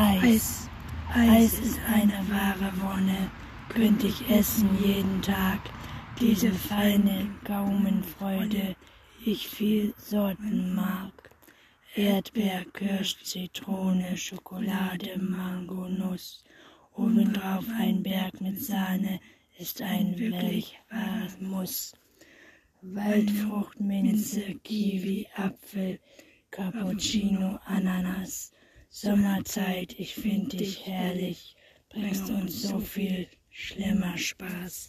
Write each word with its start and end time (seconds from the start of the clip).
Eis. 0.00 0.70
Eis 1.12 1.58
ist 1.58 1.80
eine 1.92 2.24
wahre 2.30 2.72
Wonne, 2.80 3.32
könnte 3.68 4.06
ich 4.06 4.30
essen 4.30 4.68
jeden 4.80 5.20
Tag. 5.22 5.58
Diese 6.20 6.52
feine 6.52 7.28
Gaumenfreude, 7.42 8.76
ich 9.24 9.48
viel 9.48 9.92
Sorten 9.98 10.72
mag. 10.72 11.10
Erdbeer, 11.96 12.64
Kirsch, 12.74 13.24
Zitrone, 13.24 14.16
Schokolade, 14.16 15.18
Mango, 15.18 15.88
Nuss. 15.88 16.44
Obendrauf 16.94 17.64
ein 17.76 18.00
Berg 18.04 18.40
mit 18.40 18.62
Sahne 18.62 19.18
ist 19.58 19.82
ein 19.82 20.16
wirklich 20.16 20.78
wahres 20.92 21.40
Muss. 21.40 21.92
Waldfrucht, 22.82 23.80
Minze, 23.80 24.54
Kiwi, 24.62 25.26
Apfel, 25.34 25.98
Cappuccino, 26.52 27.58
Ananas. 27.64 28.52
Sommerzeit, 28.90 29.94
ich 29.98 30.14
find 30.14 30.58
dich 30.58 30.86
herrlich, 30.86 31.56
bringst 31.90 32.30
uns 32.30 32.62
so 32.62 32.80
viel 32.80 33.28
schlimmer 33.50 34.16
Spaß. 34.16 34.86